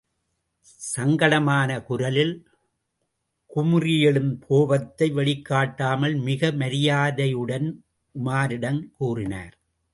சங்கடமான 0.81 1.69
குரலில் 1.83 2.33
குமுறியெழும் 3.51 4.31
கோபத்தை 4.47 5.07
வெளிக்காட்டாமல் 5.11 6.15
மிக 6.29 6.51
மரியாதையுடன் 6.51 7.67
உமாரிடம் 8.15 8.81
கூறினார். 8.97 9.55